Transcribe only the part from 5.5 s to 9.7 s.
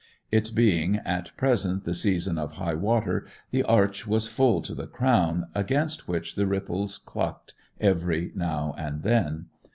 against which the ripples clucked every now and then.